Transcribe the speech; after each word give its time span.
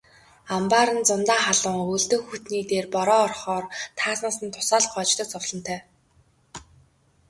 Амбаар 0.55 0.89
нь 0.97 1.03
зундаа 1.07 1.39
халуун, 1.45 1.77
өвөлдөө 1.83 2.19
хүйтний 2.25 2.63
дээр 2.69 2.85
бороо 2.95 3.19
орохоор 3.27 3.65
таазнаас 3.97 4.37
нь 4.43 4.53
дусаал 4.53 4.85
гоождог 4.93 5.27
зовлонтой. 5.33 5.79